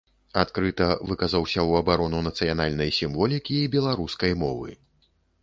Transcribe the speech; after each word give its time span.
Адкрыта 0.43 0.85
выказаўся 1.11 1.59
ў 1.67 1.71
абарону 1.83 2.23
нацыянальнай 2.29 2.89
сімволікі 3.01 3.61
і 3.67 3.69
беларускай 3.79 4.37
мовы. 4.47 4.69